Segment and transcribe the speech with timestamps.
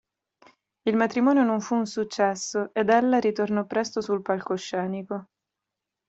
[0.85, 5.25] Il matrimonio non fu un successo, ed ella ritornò presto sul palcoscenico.